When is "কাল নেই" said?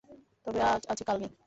1.07-1.31